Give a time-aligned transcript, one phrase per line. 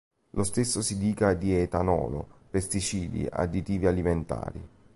[0.31, 4.67] Lo stesso si dica di etanolo, pesticidi, additivi alimentari.